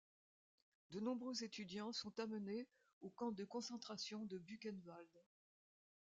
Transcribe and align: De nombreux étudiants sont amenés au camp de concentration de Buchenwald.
De 0.89 0.99
nombreux 0.99 1.43
étudiants 1.43 1.93
sont 1.93 2.19
amenés 2.19 2.67
au 3.01 3.11
camp 3.11 3.31
de 3.31 3.43
concentration 3.45 4.25
de 4.25 4.39
Buchenwald. 4.39 5.11